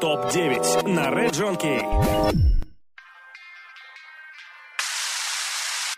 ТОП-9 0.00 0.88
на 0.88 1.08
Red 1.08 1.30
John 1.30 1.56
Key. 1.56 1.80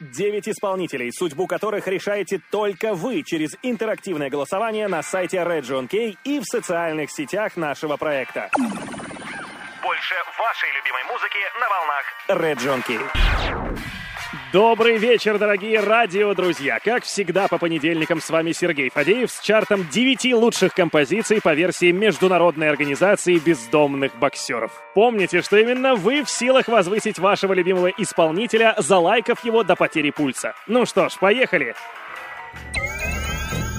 Девять 0.00 0.48
исполнителей, 0.48 1.12
судьбу 1.12 1.46
которых 1.46 1.86
решаете 1.86 2.40
только 2.50 2.94
вы 2.94 3.22
через 3.22 3.56
интерактивное 3.62 4.30
голосование 4.30 4.88
на 4.88 5.02
сайте 5.02 5.38
Red 5.38 5.62
John 5.62 5.88
Key 5.88 6.16
и 6.24 6.40
в 6.40 6.44
социальных 6.44 7.10
сетях 7.10 7.56
нашего 7.56 7.96
проекта. 7.96 8.50
Больше 9.82 10.14
вашей 10.38 10.68
любимой 10.76 11.04
музыки 11.04 11.38
на 11.60 11.68
волнах 11.68 12.04
Red 12.28 12.58
John 12.58 12.82
Key. 12.86 13.93
Добрый 14.54 14.98
вечер, 14.98 15.36
дорогие 15.36 15.80
радиодрузья! 15.80 16.78
Как 16.78 17.02
всегда, 17.02 17.48
по 17.48 17.58
понедельникам 17.58 18.20
с 18.20 18.30
вами 18.30 18.52
Сергей 18.52 18.88
Фадеев 18.88 19.28
с 19.28 19.40
чартом 19.40 19.84
9 19.88 20.32
лучших 20.34 20.72
композиций 20.74 21.40
по 21.42 21.54
версии 21.54 21.90
Международной 21.90 22.70
организации 22.70 23.40
бездомных 23.40 24.16
боксеров. 24.16 24.70
Помните, 24.94 25.42
что 25.42 25.56
именно 25.56 25.96
вы 25.96 26.22
в 26.22 26.30
силах 26.30 26.68
возвысить 26.68 27.18
вашего 27.18 27.52
любимого 27.52 27.88
исполнителя, 27.88 28.76
залайкав 28.78 29.44
его 29.44 29.64
до 29.64 29.74
потери 29.74 30.10
пульса. 30.10 30.54
Ну 30.68 30.86
что 30.86 31.08
ж, 31.08 31.14
поехали! 31.18 31.74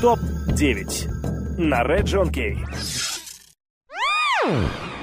Топ-9 0.01 1.57
на 1.57 1.83
Red 1.83 2.03
John 2.03 2.29
Key. 2.29 2.57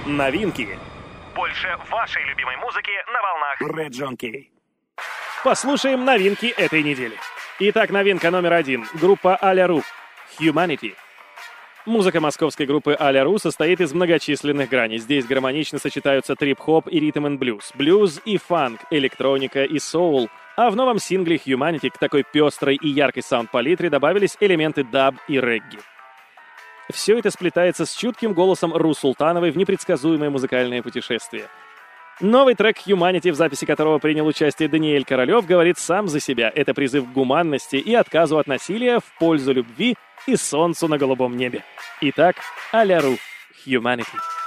Новинки. 0.04 0.68
Больше 1.34 1.78
вашей 1.90 2.22
любимой 2.26 2.58
музыки 2.58 2.90
на 3.10 3.22
волнах 3.22 3.62
Red 3.62 3.92
John 3.92 4.18
Key. 4.18 4.52
Послушаем 5.44 6.04
новинки 6.04 6.46
этой 6.46 6.84
недели. 6.84 7.16
Итак, 7.58 7.90
новинка 7.90 8.30
номер 8.30 8.52
один. 8.52 8.84
Группа 8.94 9.36
Аля 9.42 9.66
Ру. 9.66 9.82
Humanity. 10.38 10.94
Музыка 11.84 12.20
московской 12.20 12.64
группы 12.64 12.96
Аля 12.98 13.24
Ру 13.24 13.38
состоит 13.38 13.80
из 13.80 13.92
многочисленных 13.92 14.68
граней. 14.68 14.98
Здесь 14.98 15.26
гармонично 15.26 15.80
сочетаются 15.80 16.36
трип-хоп 16.36 16.86
и 16.88 17.00
ритм 17.00 17.26
and 17.26 17.38
блюз, 17.38 17.72
блюз 17.74 18.20
и 18.24 18.36
фанк, 18.36 18.82
электроника 18.92 19.64
и 19.64 19.80
соул. 19.80 20.28
А 20.56 20.70
в 20.70 20.76
новом 20.76 21.00
сингле 21.00 21.38
Humanity 21.44 21.90
к 21.90 21.98
такой 21.98 22.22
пестрой 22.22 22.76
и 22.76 22.88
яркой 22.88 23.24
саунд-палитре 23.24 23.90
добавились 23.90 24.36
элементы 24.38 24.84
даб 24.84 25.16
и 25.26 25.40
регги. 25.40 25.80
Все 26.92 27.18
это 27.18 27.32
сплетается 27.32 27.84
с 27.84 27.92
чутким 27.96 28.32
голосом 28.32 28.72
Ру 28.72 28.94
Султановой 28.94 29.50
в 29.50 29.56
непредсказуемое 29.56 30.30
музыкальное 30.30 30.82
путешествие— 30.82 31.48
Новый 32.20 32.54
трек 32.54 32.78
Humanity, 32.86 33.32
в 33.32 33.34
записи 33.34 33.64
которого 33.64 33.98
принял 33.98 34.26
участие 34.26 34.68
Даниэль 34.68 35.04
Королёв, 35.04 35.46
говорит 35.46 35.78
сам 35.78 36.08
за 36.08 36.20
себя. 36.20 36.52
Это 36.54 36.74
призыв 36.74 37.04
к 37.04 37.12
гуманности 37.12 37.76
и 37.76 37.94
отказу 37.94 38.38
от 38.38 38.46
насилия 38.46 39.00
в 39.00 39.18
пользу 39.18 39.52
любви 39.52 39.96
и 40.26 40.36
солнцу 40.36 40.88
на 40.88 40.98
голубом 40.98 41.36
небе. 41.36 41.64
Итак, 42.00 42.36
Аляру 42.72 43.16
Humanity. 43.66 44.41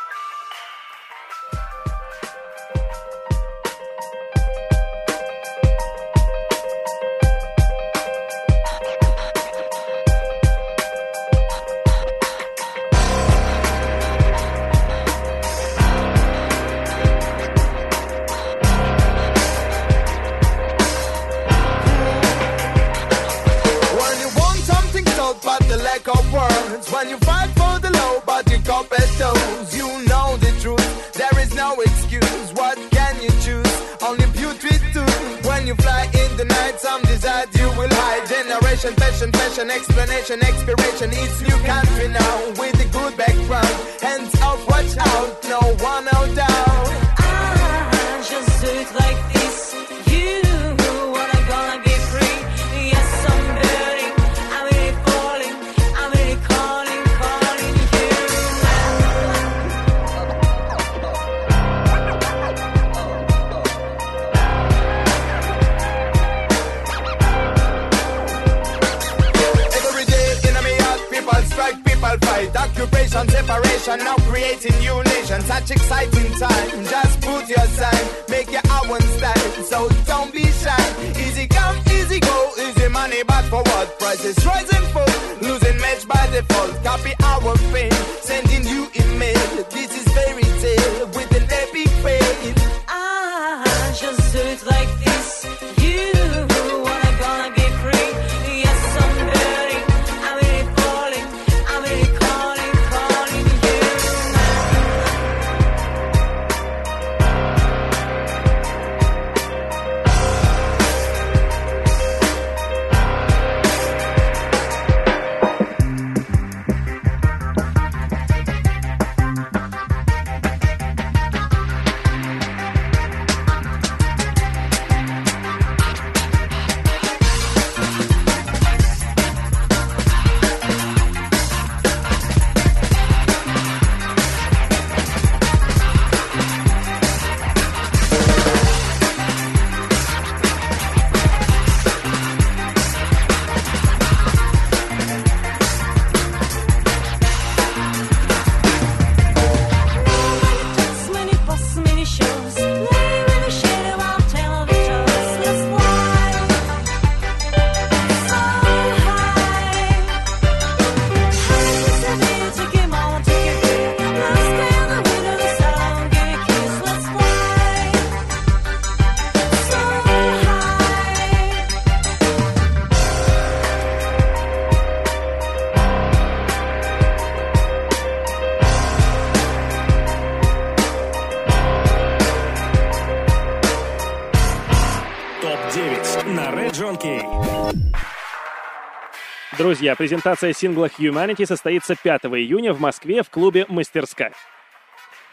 Друзья, 189.65 189.95
презентация 189.95 190.53
сингла 190.53 190.85
Humanity 190.85 191.47
состоится 191.47 191.95
5 191.95 192.25
июня 192.25 192.71
в 192.71 192.79
Москве 192.79 193.23
в 193.23 193.31
клубе 193.31 193.65
«Мастерская». 193.67 194.31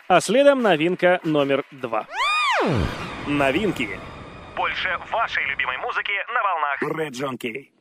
А 0.08 0.23
следом 0.23 0.62
новинка 0.62 1.20
номер 1.23 1.64
два. 1.70 2.06
Новинки. 3.26 4.00
Больше 4.56 4.99
вашей 5.11 5.44
любимой 5.44 5.76
музыки 5.76 6.12
на 6.32 6.43
волнах 6.43 6.82
Red 6.82 7.11
John 7.11 7.37
Key. 7.37 7.73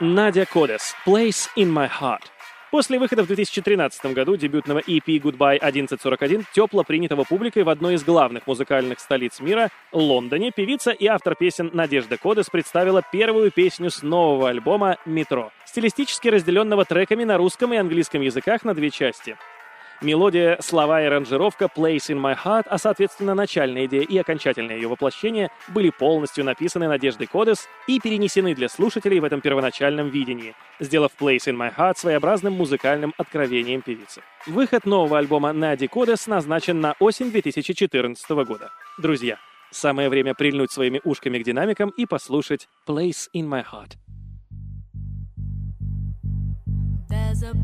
Надя 0.00 0.44
Кодес, 0.44 0.96
Place 1.06 1.48
in 1.56 1.72
My 1.72 1.88
Heart. 1.88 2.33
После 2.74 2.98
выхода 2.98 3.22
в 3.22 3.28
2013 3.28 4.06
году 4.06 4.34
дебютного 4.34 4.80
EP 4.80 5.06
Goodbye 5.06 5.58
1141, 5.58 6.42
тепло 6.52 6.82
принятого 6.82 7.22
публикой 7.22 7.62
в 7.62 7.68
одной 7.68 7.94
из 7.94 8.02
главных 8.02 8.48
музыкальных 8.48 8.98
столиц 8.98 9.38
мира, 9.38 9.68
Лондоне, 9.92 10.50
певица 10.50 10.90
и 10.90 11.06
автор 11.06 11.36
песен 11.36 11.70
Надежда 11.72 12.18
Кодес 12.18 12.50
представила 12.50 13.00
первую 13.12 13.52
песню 13.52 13.90
с 13.90 14.02
нового 14.02 14.48
альбома 14.48 14.96
«Метро», 15.06 15.52
стилистически 15.66 16.26
разделенного 16.26 16.84
треками 16.84 17.22
на 17.22 17.36
русском 17.36 17.72
и 17.72 17.76
английском 17.76 18.22
языках 18.22 18.64
на 18.64 18.74
две 18.74 18.90
части. 18.90 19.36
Мелодия, 20.04 20.58
слова 20.60 21.00
и 21.00 21.06
аранжировка 21.06 21.70
«Place 21.74 22.10
in 22.10 22.20
my 22.20 22.36
heart», 22.36 22.66
а 22.68 22.76
соответственно 22.76 23.34
начальная 23.34 23.86
идея 23.86 24.02
и 24.02 24.18
окончательное 24.18 24.76
ее 24.76 24.86
воплощение 24.86 25.50
были 25.68 25.88
полностью 25.88 26.44
написаны 26.44 26.88
Надеждой 26.88 27.26
Кодес 27.26 27.66
и 27.86 27.98
перенесены 27.98 28.54
для 28.54 28.68
слушателей 28.68 29.18
в 29.18 29.24
этом 29.24 29.40
первоначальном 29.40 30.10
видении, 30.10 30.54
сделав 30.78 31.12
«Place 31.18 31.46
in 31.46 31.56
my 31.56 31.74
heart» 31.74 31.94
своеобразным 31.96 32.52
музыкальным 32.52 33.14
откровением 33.16 33.80
певицы. 33.80 34.20
Выход 34.46 34.84
нового 34.84 35.16
альбома 35.16 35.54
Нади 35.54 35.86
Кодес 35.86 36.26
назначен 36.26 36.82
на 36.82 36.94
осень 37.00 37.30
2014 37.30 38.28
года. 38.44 38.72
Друзья, 38.98 39.38
самое 39.70 40.10
время 40.10 40.34
прильнуть 40.34 40.70
своими 40.70 41.00
ушками 41.02 41.38
к 41.38 41.44
динамикам 41.44 41.88
и 41.88 42.04
послушать 42.04 42.68
«Place 42.86 43.28
in 43.34 43.48
my 43.48 43.64
heart». 43.64 43.96
There's 47.08 47.42
a 47.42 47.54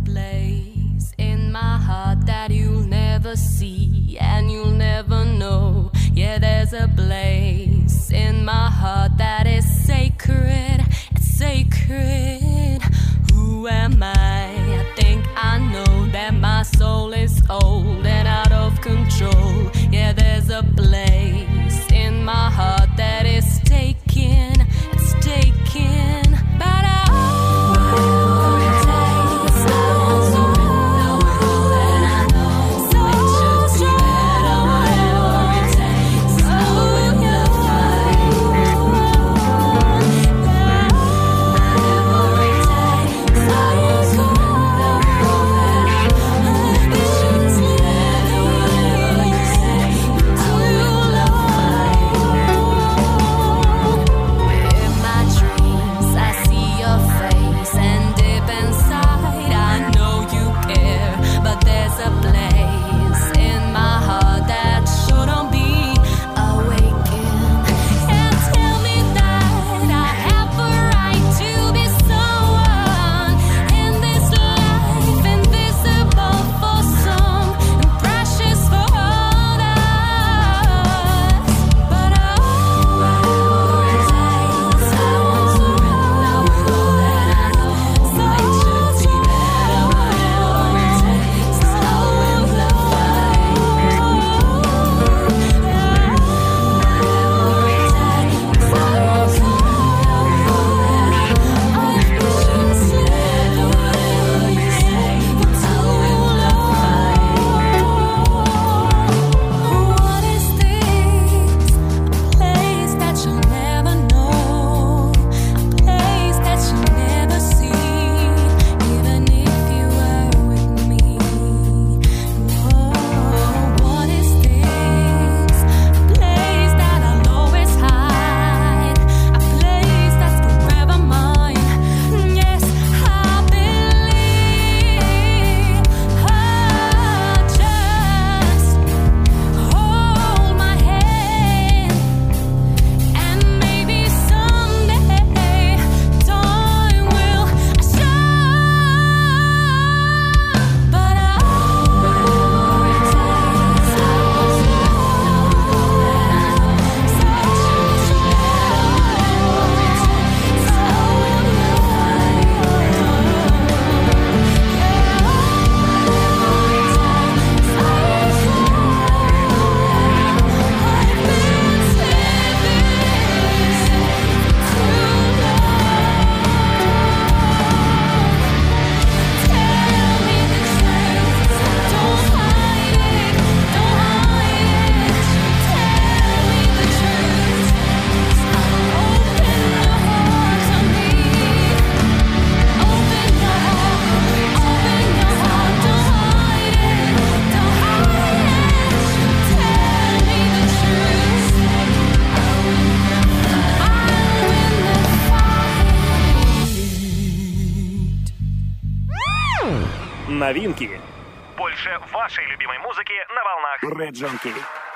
in 1.19 1.52
my 1.52 1.76
heart 1.76 2.26
that 2.26 2.50
you'll 2.50 2.82
never 2.82 3.37
see 3.37 4.19
and 4.20 4.50
you'll 4.50 4.79
never 4.91 5.25
know. 5.25 5.91
Yeah, 6.12 6.38
there's 6.38 6.73
a 6.73 6.88
place 6.88 8.11
in 8.11 8.44
my 8.44 8.69
heart 8.70 9.12
that 9.19 9.47
is 9.47 9.67
sacred. 9.87 10.81
It's 11.12 11.26
sacred. 11.26 12.81
Who 13.32 13.69
am 13.69 14.02
I? 14.02 14.43
I 14.81 14.93
think 14.97 15.25
I 15.37 15.58
know 15.73 16.06
that 16.12 16.35
my 16.35 16.62
soul 16.62 17.12
is 17.12 17.43
old 17.49 18.06
and 18.06 18.29
out 18.29 18.53
of 18.53 18.81
control. 18.81 19.70
Yeah, 19.91 20.12
there's 20.12 20.50
a 20.50 20.62
place 20.62 21.09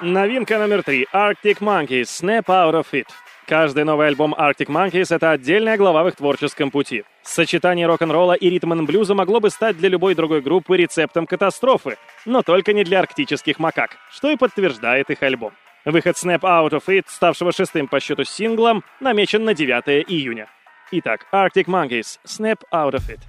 Новинка 0.05 0.59
номер 0.59 0.83
три. 0.83 1.07
Arctic 1.15 1.61
Monkeys. 1.61 2.03
Snap 2.03 2.45
Out 2.45 2.75
of 2.75 2.87
It. 2.93 3.07
Каждый 3.47 3.85
новый 3.85 4.09
альбом 4.09 4.35
Arctic 4.35 4.67
Monkeys— 4.67 5.07
это 5.15 5.31
отдельная 5.31 5.79
глава 5.79 6.05
в 6.05 6.09
их 6.09 6.17
творческом 6.17 6.71
пути. 6.71 7.05
Сочетание 7.23 7.87
рок-н-ролла 7.87 8.35
и 8.35 8.51
ритм-н-блюза 8.51 9.15
могло 9.15 9.41
бы 9.41 9.49
стать 9.49 9.79
для 9.79 9.89
любой 9.89 10.15
другой 10.15 10.43
группы 10.43 10.77
рецептом 10.77 11.27
катастрофы, 11.27 11.97
но 12.27 12.43
только 12.43 12.75
не 12.75 12.85
для 12.85 13.01
арктических 13.01 13.59
макак, 13.59 13.97
что 14.11 14.31
и 14.31 14.37
подтверждает 14.37 15.09
их 15.09 15.23
альбом. 15.23 15.55
Выход 15.87 16.17
Snap 16.17 16.41
Out 16.41 16.73
of 16.73 16.85
It, 16.89 17.05
ставшего 17.09 17.53
шестым 17.53 17.89
по 17.89 17.99
счету 17.99 18.25
синглом, 18.25 18.85
намечен 19.01 19.43
на 19.45 19.55
9 19.55 20.05
июня. 20.07 20.49
Итак, 20.91 21.27
Arctic 21.33 21.65
Monkeys, 21.65 22.19
Snap 22.27 22.61
Out 22.71 22.93
of 22.93 23.09
It. 23.09 23.21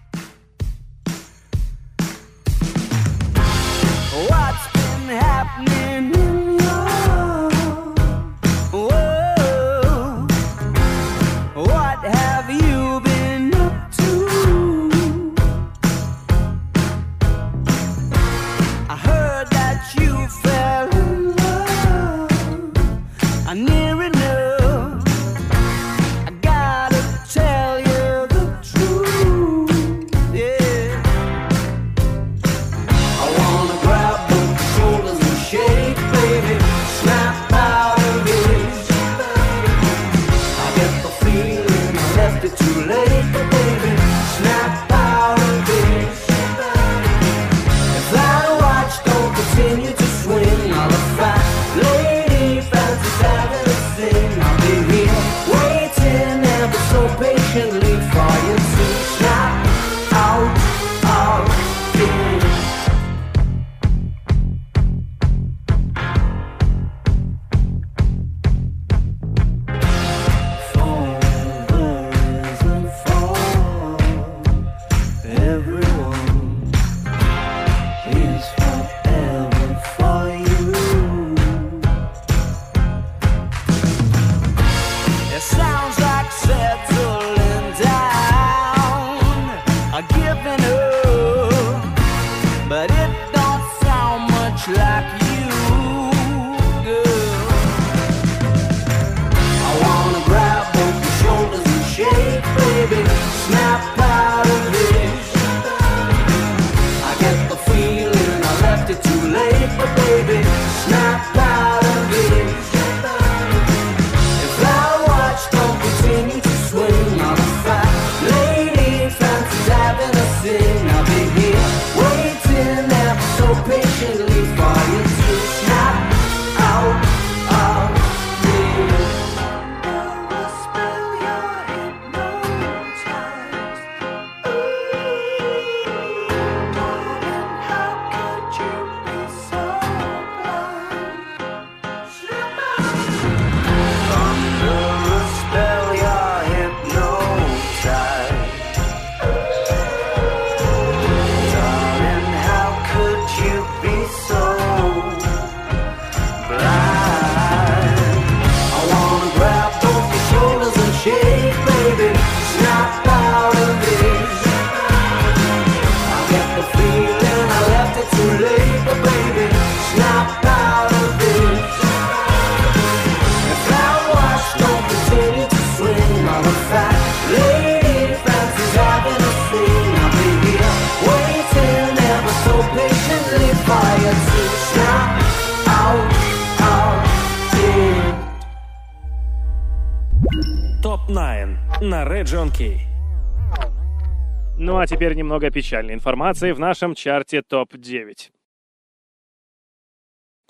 А 194.86 194.88
теперь 194.88 195.16
немного 195.16 195.50
печальной 195.50 195.96
информации 195.96 196.52
в 196.52 196.60
нашем 196.60 196.94
чарте 196.94 197.42
ТОП-9. 197.42 198.30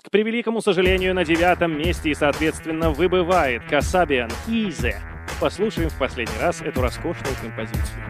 К 0.04 0.10
превеликому 0.10 0.60
сожалению, 0.60 1.14
на 1.14 1.24
девятом 1.24 1.78
месте 1.78 2.10
и, 2.10 2.14
соответственно, 2.14 2.90
выбывает 2.90 3.64
Касабиан 3.64 4.30
Изе. 4.46 5.00
Послушаем 5.40 5.88
в 5.88 5.98
последний 5.98 6.38
раз 6.38 6.60
эту 6.60 6.82
роскошную 6.82 7.34
композицию. 7.40 8.04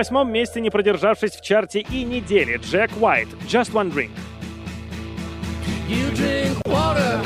Восьмом 0.00 0.32
месте, 0.32 0.62
не 0.62 0.70
продержавшись 0.70 1.32
в 1.32 1.42
чарте 1.42 1.80
и 1.80 2.04
недели, 2.04 2.56
Джек 2.56 2.90
Уайт, 2.98 3.28
Just 3.46 3.72
One 3.72 3.92
Drink. 3.92 4.10
You 5.90 6.10
drink 6.14 6.56
water, 6.64 7.20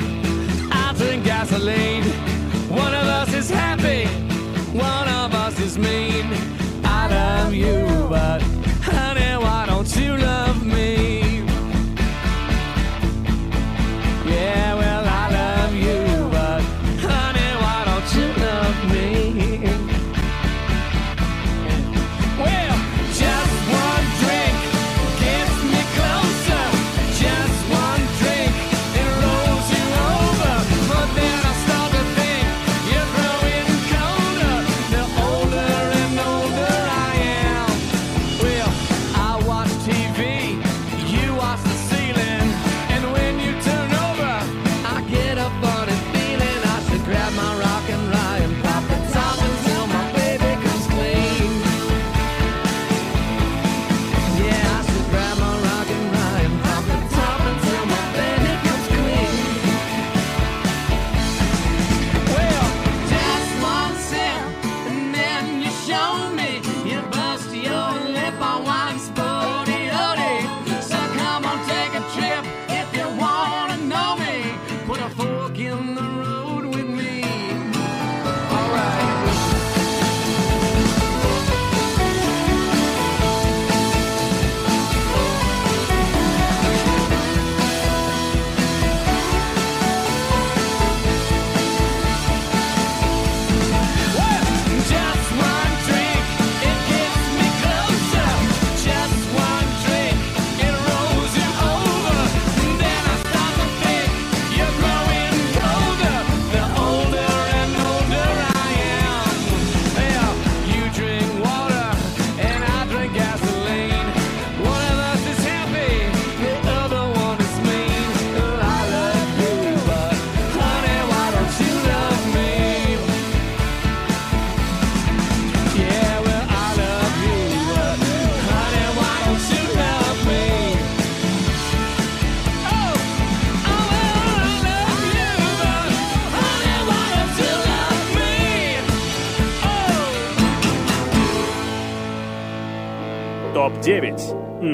I 0.72 0.92
drink 0.96 1.24
gasoline. 1.24 2.02
One 2.70 2.92
of 2.92 3.06
us 3.06 3.32
is 3.32 3.48
happy, 3.48 4.08
one 4.72 5.08
of 5.08 5.32
us 5.34 5.56
is 5.60 5.78
mean. 5.78 6.26
I 6.84 7.06
love 7.08 7.54
you, 7.54 8.03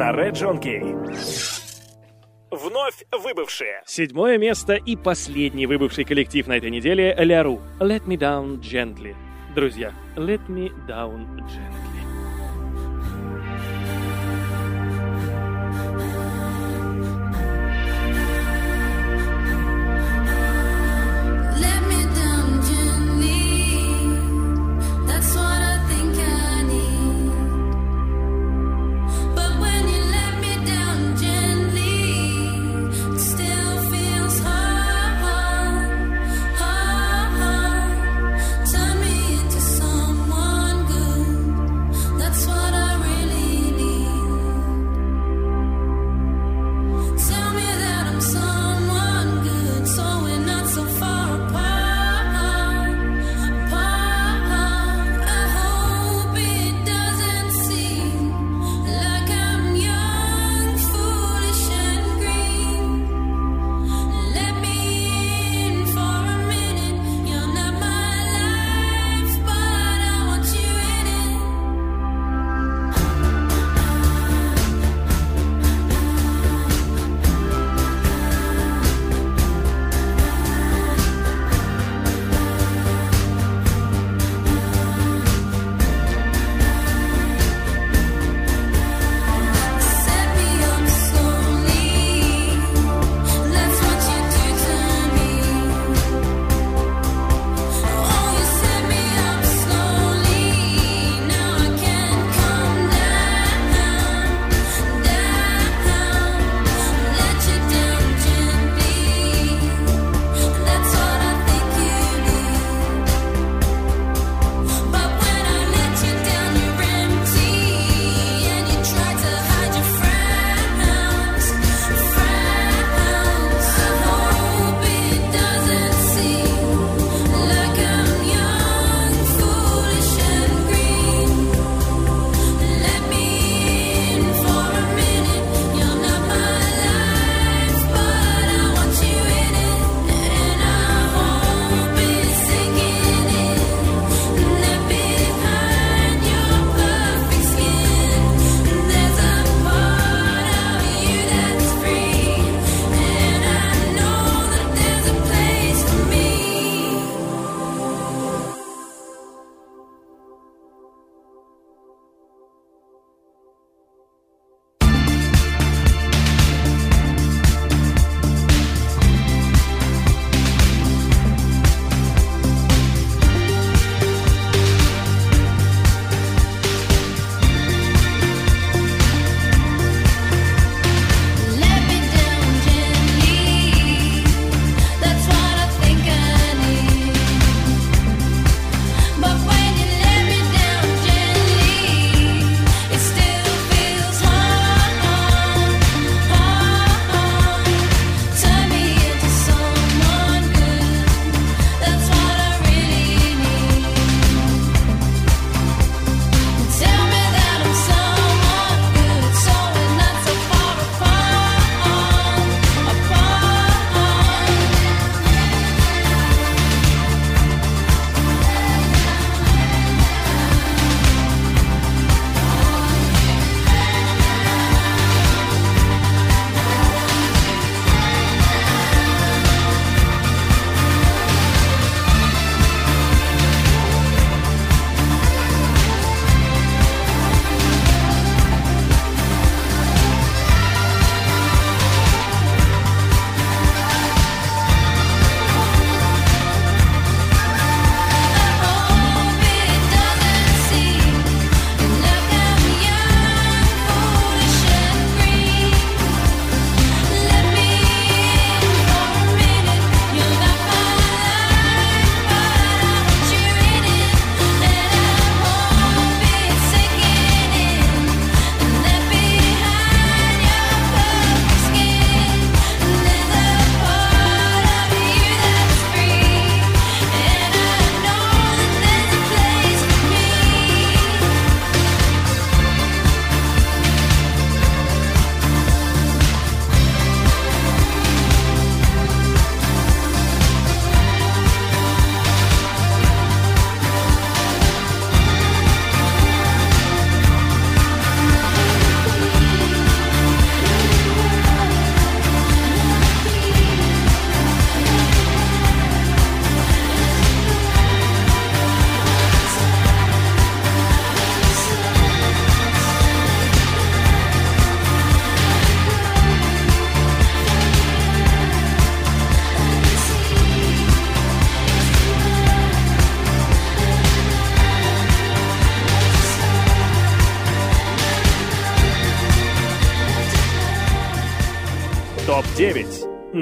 на 0.00 0.12
Red 0.12 0.32
John 0.32 0.58
Key. 0.58 0.80
Вновь 2.50 3.04
выбывшие. 3.12 3.82
Седьмое 3.84 4.38
место 4.38 4.76
и 4.76 4.96
последний 4.96 5.66
выбывший 5.66 6.04
коллектив 6.04 6.46
на 6.46 6.56
этой 6.56 6.70
неделе— 6.70 7.14
Ляру. 7.18 7.60
Let 7.78 8.06
me 8.06 8.16
down 8.16 8.60
gently. 8.60 9.14
Друзья, 9.54 9.92
let 10.16 10.40
me 10.48 10.70
down 10.88 11.26
gently. 11.40 11.89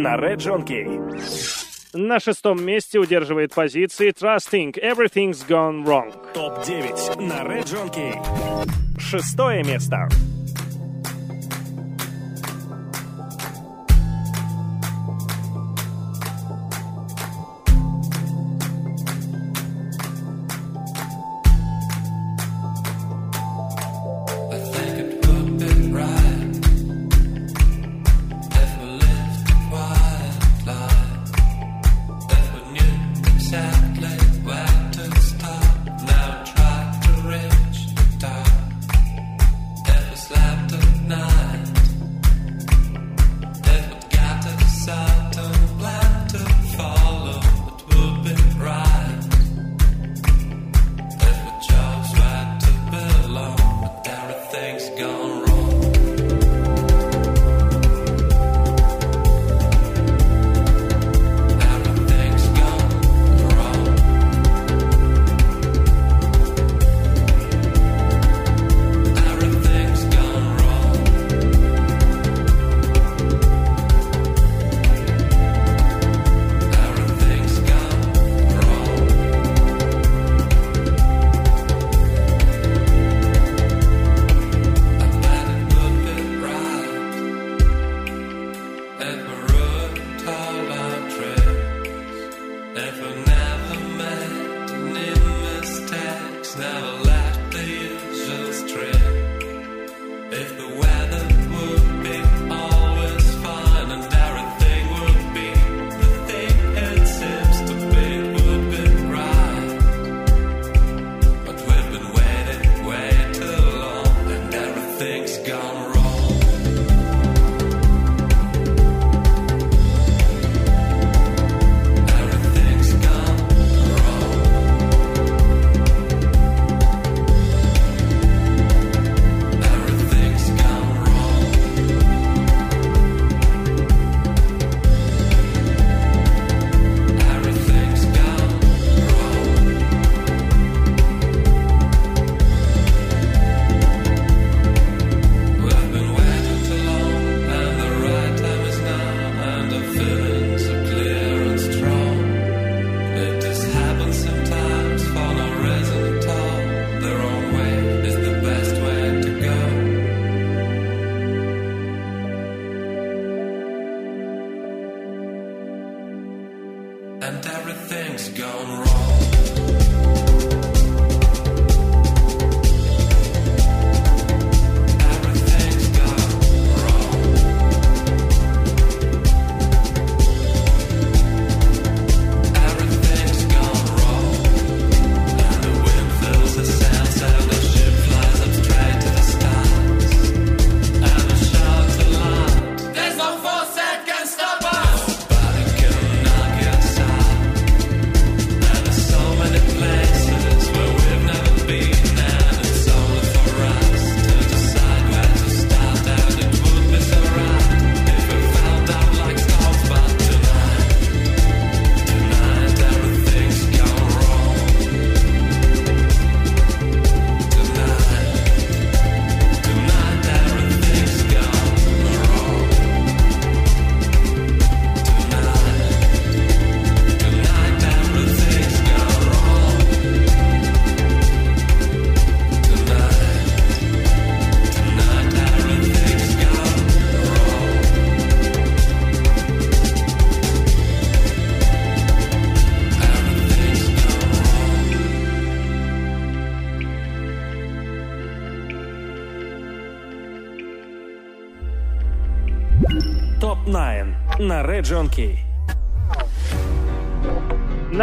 На 0.02 0.16
Red 0.16 0.36
John 0.36 0.64
Key. 0.64 0.86
На 1.92 2.20
шестом 2.20 2.64
месте 2.64 2.98
удерживает 2.98 3.54
позиции 3.54 4.10
Trusting 4.10 4.74
Everything's 4.74 5.46
Gone 5.48 5.84
Wrong. 5.84 6.12
Топ-9 6.34 7.22
на 7.22 7.42
Red 7.42 7.64
John 7.64 7.92
Key. 7.92 9.00
Шестое 9.00 9.64
место. 9.64 10.08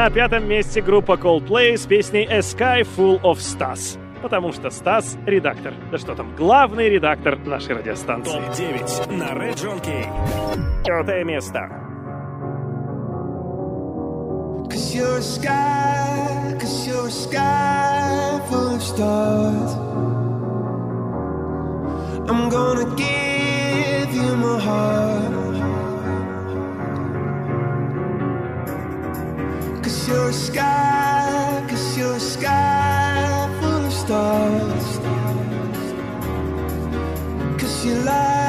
На 0.06 0.12
пятом 0.12 0.48
месте 0.48 0.84
группа 0.84 1.14
Coldplay 1.14 1.76
с 1.76 1.88
песней 1.88 2.28
A 2.30 2.42
Sky 2.42 2.88
Full 2.96 3.20
of 3.24 3.38
Stars. 3.38 3.98
Потому 4.22 4.54
что 4.54 4.70
Стас— 4.70 5.18
редактор. 5.26 5.74
Да 5.92 5.98
что 5.98 6.14
там, 6.14 6.36
главный 6.36 6.90
редактор 6.90 7.40
нашей 7.40 7.78
радиостанции. 7.78 8.32
Топ-9 8.34 9.18
на 9.18 9.30
Red 9.34 9.56
John. 9.56 9.82
Пятое 10.86 11.24
место. 11.24 11.72
Cause 14.70 14.94
you're 14.94 15.18
a 15.18 15.22
sky, 15.24 16.56
cause 16.60 16.88
you're 16.88 17.08
a 17.08 17.10
sky 17.10 18.40
full 18.48 18.76
of 18.76 18.84
stars. 18.84 19.76
I'm 22.30 22.48
gonna 22.52 22.96
give 22.96 24.14
you 24.14 24.36
my 24.36 24.60
heart. 24.60 25.35
Cause 30.06 30.14
you're 30.14 30.30
a 30.30 30.34
sky, 30.34 31.66
cause 31.68 31.98
you're 31.98 32.16
a 32.16 32.20
sky 32.20 33.58
full 33.60 33.86
of 33.86 33.92
stars. 33.92 35.00
Cause 37.60 37.86
you 37.86 37.96
light 38.04 38.45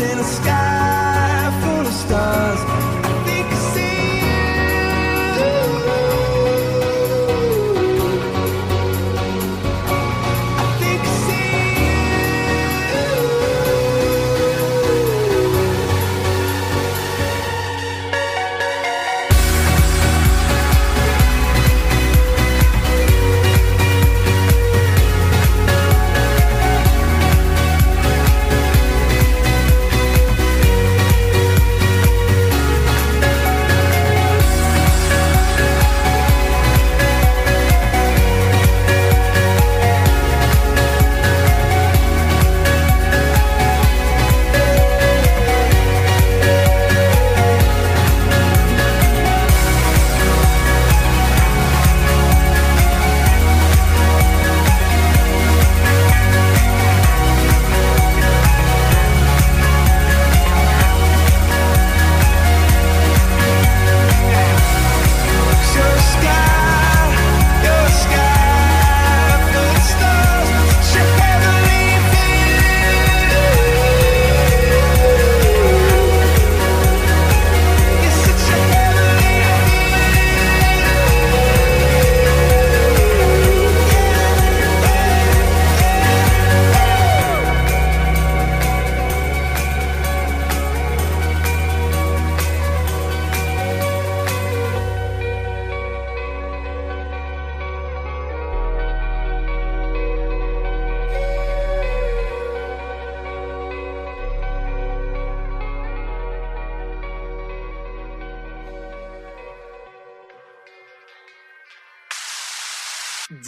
in 0.00 0.18
the 0.18 0.22
sky. 0.22 0.87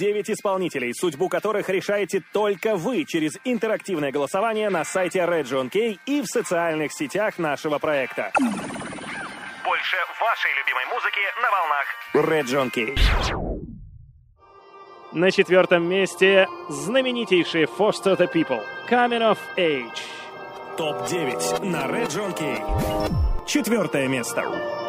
9 0.00 0.30
исполнителей, 0.30 0.94
судьбу 0.94 1.28
которых 1.28 1.68
решаете 1.68 2.22
только 2.32 2.74
вы 2.74 3.04
через 3.04 3.32
интерактивное 3.44 4.10
голосование 4.10 4.70
на 4.70 4.82
сайте 4.82 5.18
Region 5.18 5.68
K 5.68 5.98
и 6.06 6.22
в 6.22 6.26
социальных 6.26 6.94
сетях 6.94 7.38
нашего 7.38 7.78
проекта. 7.78 8.32
Больше 8.38 9.96
вашей 10.18 10.52
любимой 10.56 10.86
музыки 10.86 11.20
на 11.42 11.50
волнах 11.50 11.86
Region 12.14 12.70
K. 12.70 12.94
На 15.12 15.30
четвертом 15.30 15.86
месте 15.86 16.48
знаменитейший 16.70 17.64
Foster 17.64 18.16
the 18.16 18.32
People 18.32 18.62
Coming 18.88 19.20
of 19.20 19.38
Age. 19.58 20.00
Топ-9 20.78 21.62
на 21.66 21.84
Region 21.84 22.32
K. 22.32 23.44
Четвертое 23.46 24.08
место. 24.08 24.79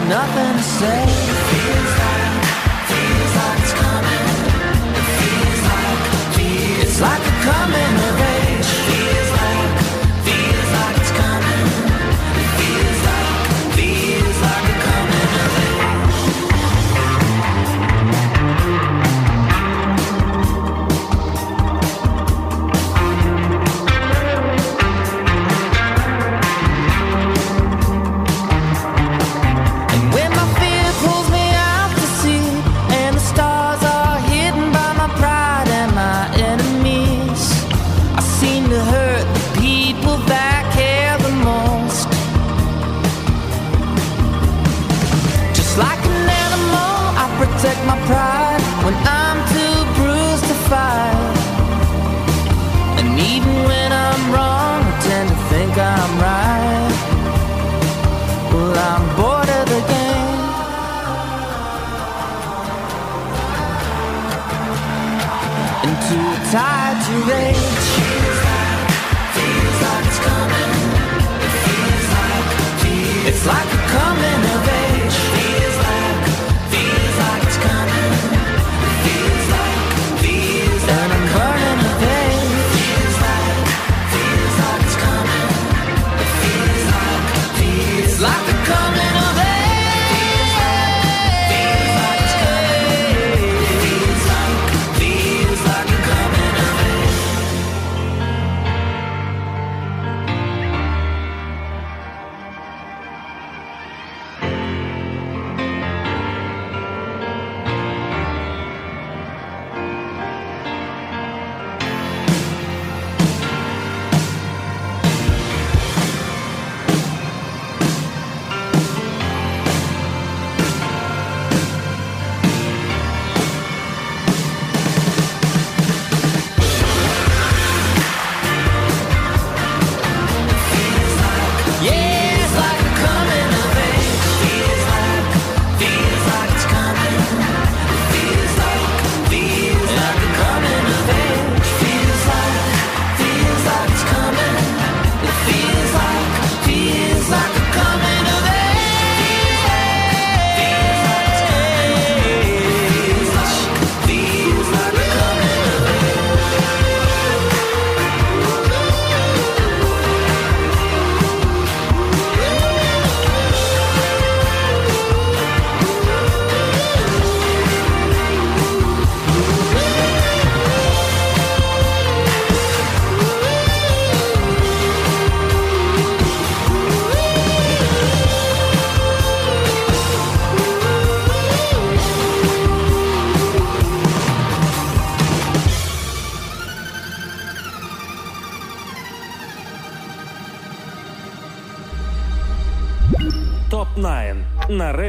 got 0.00 0.08
nothing 0.08 0.56
to 0.58 0.62
say. 0.62 1.35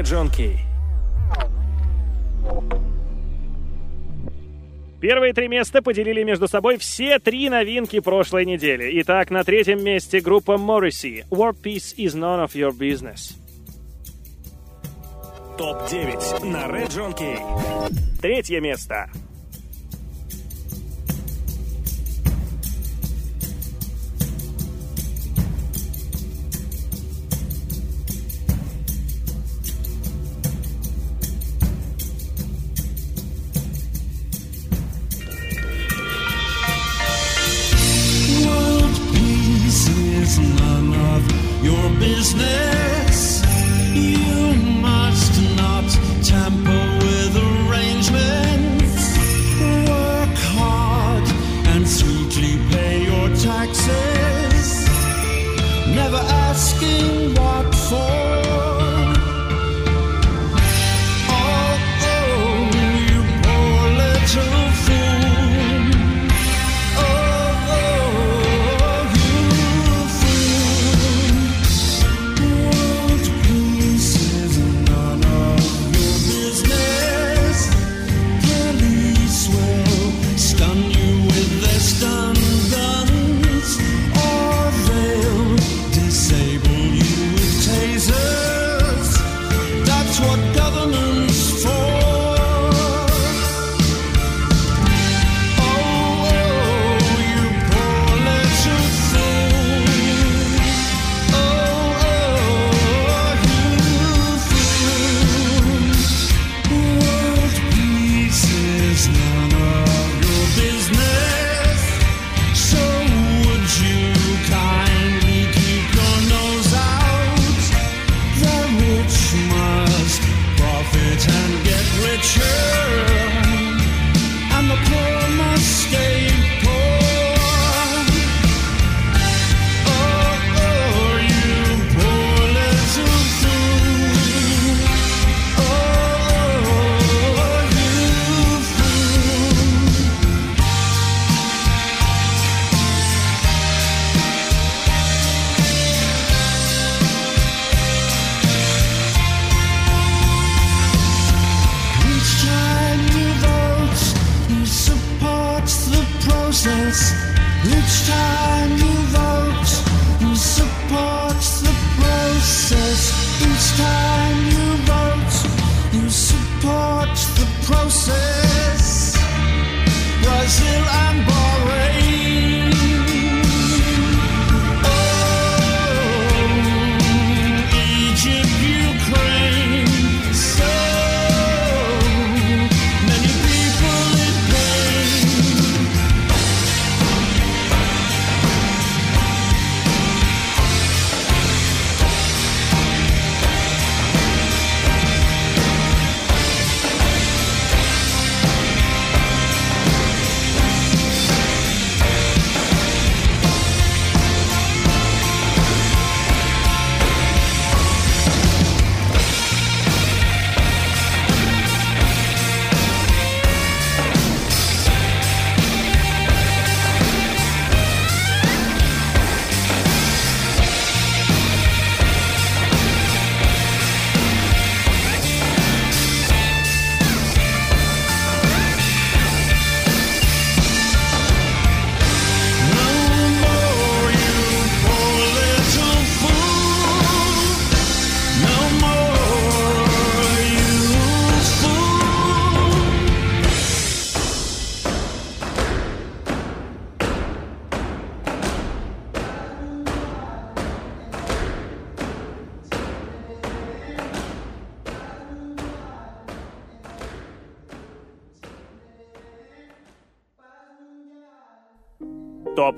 Джон 0.08 0.30
Кей. 0.30 0.58
Первые 5.02 5.34
три 5.34 5.50
места 5.50 5.82
поделили 5.82 6.24
между 6.24 6.48
собой 6.48 6.78
все 6.78 7.20
три 7.20 7.50
новинки 7.50 8.00
прошлой 8.00 8.46
недели. 8.46 8.90
Итак, 9.02 9.32
на 9.32 9.44
третьем 9.44 9.84
месте 9.84 10.22
группа 10.22 10.54
Morrissey. 10.54 11.26
War 11.30 11.52
Peace 11.52 11.94
is 11.98 12.16
none 12.16 12.42
of 12.42 12.54
your 12.54 12.72
business. 12.72 13.36
Топ-9 15.58 16.46
на 16.46 16.68
Red 16.68 16.88
John 16.88 17.14
Третье 18.22 18.62
место. 18.62 19.10
of 41.16 41.22
your 41.64 41.90
business. 42.00 43.44
You 43.94 44.54
must 44.82 45.34
not 45.56 45.88
tamper 46.24 46.86
with 47.06 47.34
arrangements. 47.50 48.96
Work 49.90 50.38
hard 50.58 51.28
and 51.72 51.88
sweetly 51.88 52.56
pay 52.72 52.96
your 53.12 53.30
taxes. 53.50 54.88
Never 56.00 56.22
asking 56.48 57.36
what 57.36 57.74
for. 57.76 58.47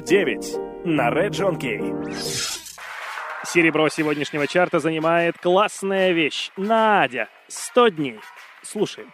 9 0.10 0.86
на 0.86 1.10
Red 1.12 1.30
John 1.30 1.60
Кей. 1.60 1.78
Серебро 3.46 3.90
сегодняшнего 3.90 4.48
чарта 4.48 4.80
занимает 4.80 5.38
классная 5.38 6.14
вещь. 6.14 6.50
Надя. 6.58 7.30
100 7.48 7.90
дней. 7.90 8.20
Слушаем. 8.64 9.14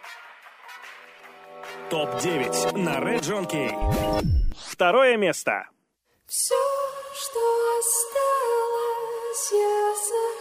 Топ-9 1.90 2.78
на 2.78 2.96
Red 2.96 3.20
John 3.20 3.46
Кей. 3.46 3.72
Второе 4.56 5.18
место. 5.18 5.68
Все, 6.26 6.54
что 7.12 7.40
осталось, 7.78 9.52
я 9.52 9.94
забыл. 9.94 10.35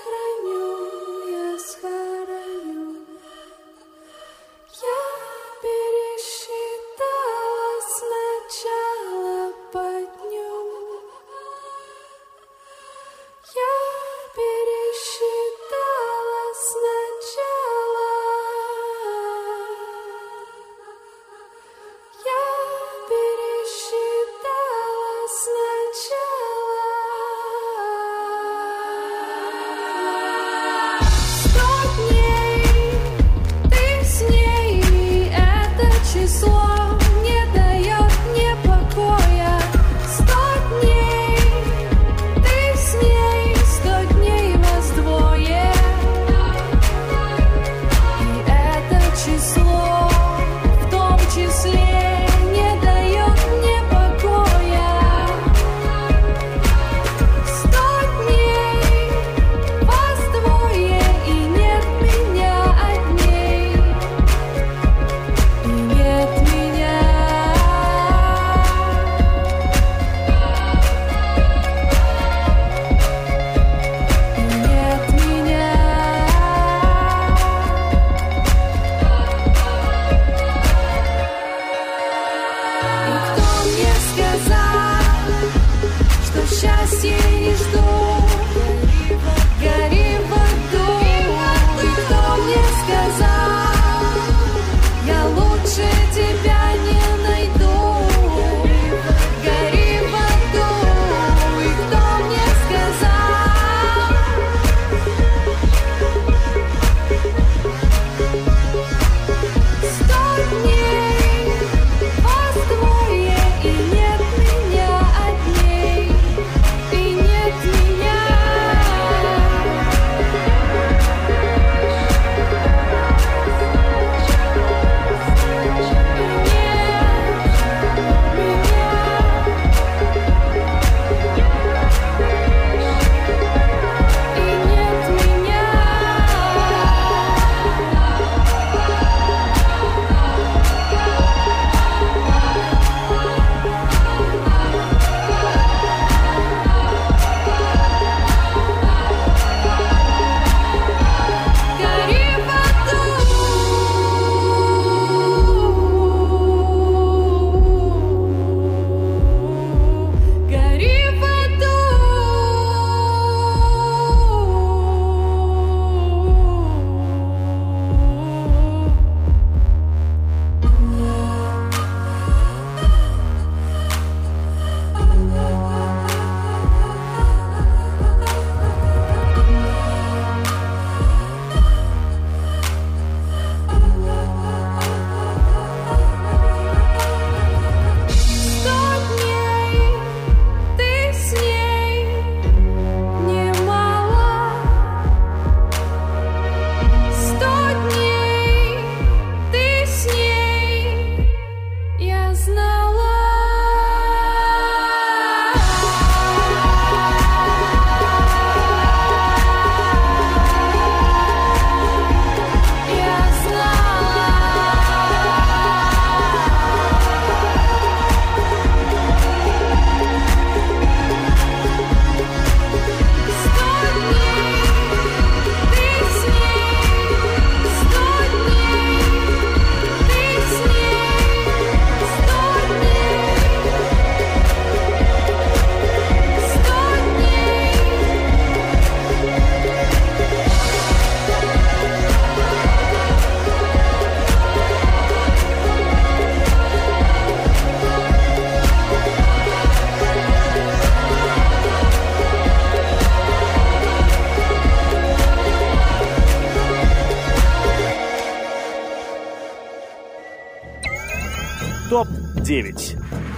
ТОП-9 262.45 262.97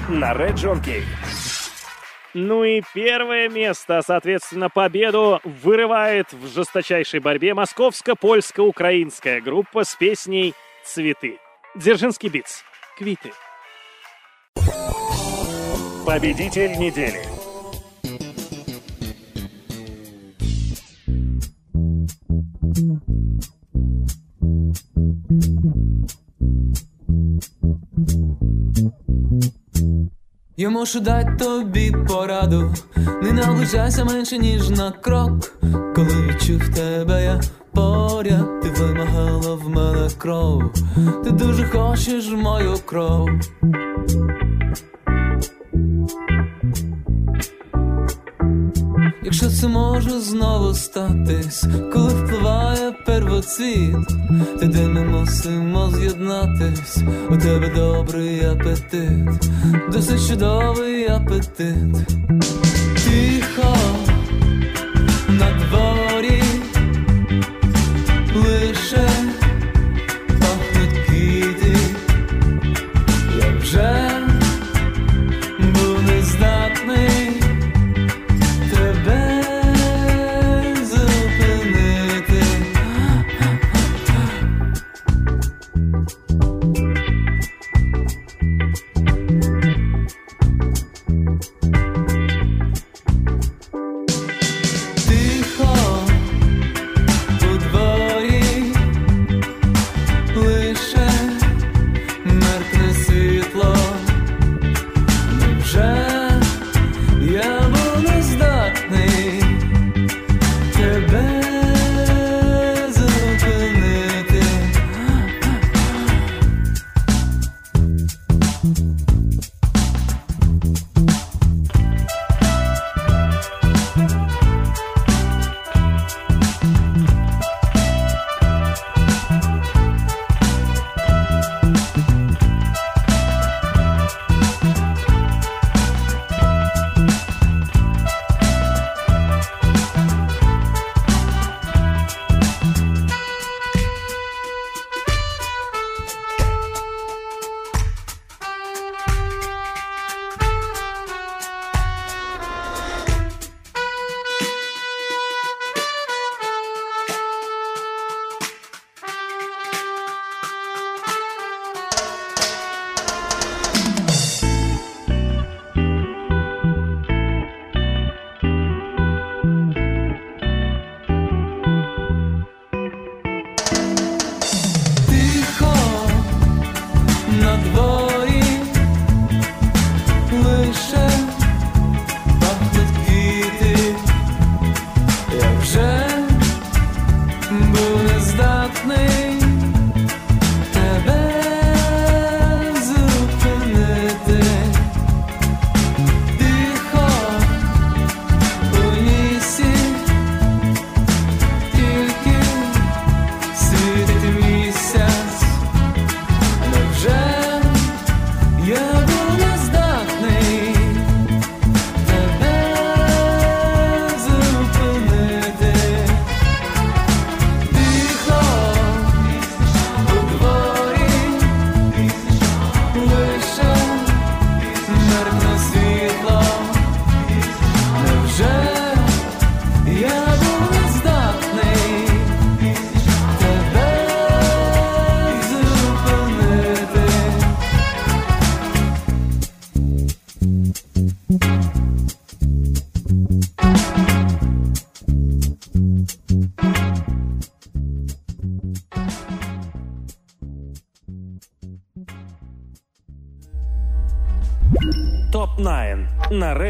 на 0.09 0.33
Red 0.33 0.55
John 0.55 0.83
Kay. 0.83 1.03
Ну 2.33 2.63
и 2.63 2.81
первое 2.93 3.49
место, 3.49 4.01
соответственно, 4.05 4.69
победу 4.69 5.39
вырывает 5.43 6.31
в 6.33 6.53
жесточайшей 6.53 7.19
борьбе 7.19 7.53
московско-польско-украинская 7.53 9.41
группа 9.41 9.83
с 9.85 9.95
песней 9.95 10.53
«Цветы». 10.83 11.39
Дзержинский 11.75 12.29
битс. 12.29 12.63
Квиты. 12.97 13.31
Победитель 16.05 16.77
недели. 16.77 17.36
Я 30.67 30.71
можу 30.71 30.99
дати 30.99 31.35
тобі 31.39 31.93
пораду, 32.07 32.73
не 33.23 33.31
наближайся 33.31 34.03
менше, 34.03 34.37
ніж 34.37 34.69
на 34.69 34.91
крок. 34.91 35.53
Коли 35.95 36.27
відчув 36.27 36.69
тебе, 36.75 37.23
я 37.23 37.41
поряд, 37.73 38.61
ти 38.61 38.69
вимагала 38.69 39.55
в 39.55 39.69
мене 39.69 40.09
кров, 40.17 40.63
ти 41.23 41.31
дуже 41.31 41.65
хочеш 41.65 42.31
мою 42.31 42.75
кров. 42.85 43.29
Якщо 49.23 49.49
це 49.49 49.67
може 49.67 50.19
знову 50.19 50.73
статись, 50.73 51.65
коли 51.93 52.09
впливає 52.09 52.91
первоцвіт, 53.05 54.07
тоді 54.59 54.81
ми 54.81 55.03
мусимо 55.03 55.91
з'єднатись, 56.27 56.97
у 57.29 57.37
тебе 57.37 57.69
добрий 57.75 58.45
апетит, 58.45 59.49
досить 59.91 60.27
чудовий 60.27 61.07
апетит. 61.07 62.76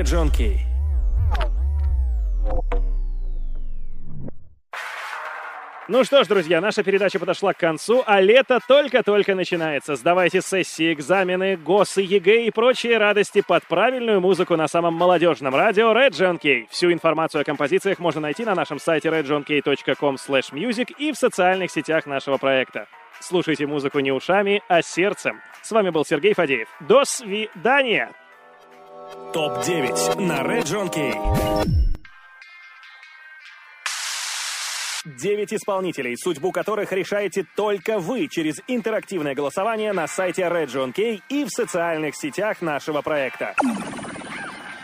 John 0.08 0.32
Kay. 0.32 0.60
Ну 5.90 6.06
что 6.06 6.24
ж, 6.24 6.28
друзья, 6.28 6.62
наша 6.62 6.82
передача 6.82 7.20
подошла 7.20 7.52
к 7.52 7.58
концу, 7.58 8.04
а 8.06 8.22
лето 8.22 8.60
только-только 8.66 9.36
начинается. 9.36 9.98
Сдавайте 9.98 10.42
сессии, 10.42 10.94
экзамены, 10.94 11.58
ГОСы, 11.58 12.04
ЕГЭ 12.04 12.46
и 12.46 12.52
прочие 12.52 12.98
радости 12.98 13.44
под 13.46 13.66
правильную 13.66 14.22
музыку 14.22 14.56
на 14.56 14.70
самом 14.70 14.94
молодежном 14.94 15.54
радио 15.54 15.92
Red 15.92 16.12
John 16.12 16.40
Kay. 16.40 16.68
Всю 16.70 16.94
информацию 16.94 17.42
о 17.42 17.44
композициях 17.44 18.00
можно 18.00 18.22
найти 18.22 18.46
на 18.46 18.56
нашем 18.56 18.80
сайте 18.80 19.10
redjohnkay.com 19.10 20.16
music 20.16 20.96
и 20.98 21.12
в 21.12 21.18
социальных 21.18 21.70
сетях 21.70 22.06
нашего 22.06 22.38
проекта. 22.38 22.88
Слушайте 23.20 23.68
музыку 23.68 24.00
не 24.00 24.14
ушами, 24.14 24.62
а 24.70 24.82
сердцем. 24.82 25.42
С 25.62 25.72
вами 25.72 25.90
был 25.90 26.06
Сергей 26.06 26.34
Фадеев. 26.34 26.70
До 26.80 27.04
свидания! 27.04 28.14
ТОП-9 29.34 30.20
на 30.22 30.42
Red 30.42 30.64
Kay. 30.92 31.14
9 35.06 35.54
исполнителей, 35.54 36.18
судьбу 36.18 36.52
которых 36.52 36.92
решаете 36.92 37.46
только 37.56 38.00
вы 38.00 38.28
через 38.28 38.62
интерактивное 38.68 39.36
голосование 39.36 39.94
на 39.94 40.08
сайте 40.08 40.42
Region 40.44 40.92
K 40.92 41.22
и 41.30 41.46
в 41.46 41.50
социальных 41.50 42.16
сетях 42.16 42.62
нашего 42.62 43.02
проекта. 43.02 43.56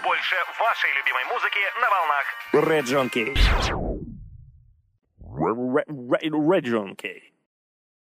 Больше 0.03 0.35
вашей 0.59 0.89
любимой 0.97 1.25
музыки 1.25 1.59
на 1.81 1.89
волнах. 1.89 2.25
Region 2.53 3.09
K. 3.09 3.33
Region 6.29 6.95
K. 6.95 7.32